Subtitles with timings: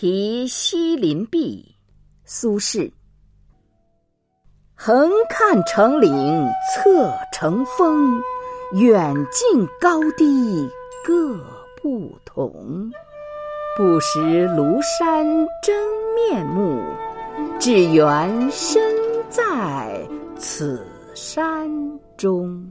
[0.00, 1.74] 题西林壁
[2.24, 2.88] 苏轼。
[4.72, 8.22] 横看成岭侧成峰
[8.74, 10.70] 远近高低
[11.04, 11.44] 各
[11.82, 12.88] 不同
[13.76, 15.26] 不识庐山
[15.60, 15.84] 真
[16.14, 16.80] 面目
[17.58, 18.80] 只缘身
[19.28, 20.08] 在
[20.38, 21.68] 此山
[22.16, 22.67] 中。